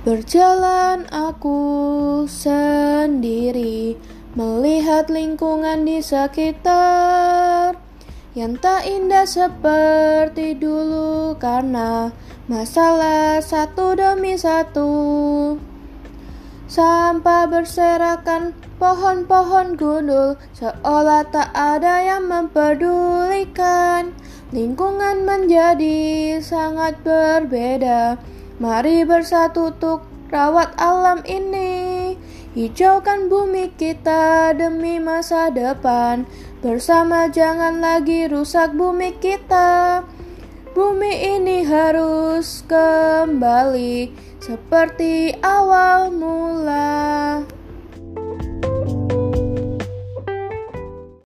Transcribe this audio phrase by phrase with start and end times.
[0.00, 4.00] Berjalan aku sendiri
[4.32, 7.76] Melihat lingkungan di sekitar
[8.32, 12.08] Yang tak indah seperti dulu Karena
[12.48, 14.88] masalah satu demi satu.
[16.64, 24.16] Sampah berserakan pohon-pohon gundul Seolah tak ada yang mempedulikan.
[24.48, 28.16] Lingkungan menjadi sangat berbeda
[28.60, 32.12] Mari bersatu untuk rawat alam ini.
[32.52, 36.28] Hijaukan bumi kita demi masa depan.
[36.60, 40.04] Bersama jangan lagi rusak bumi kita.
[40.76, 44.12] Bumi ini harus kembali.
[44.44, 46.49] Seperti awal mula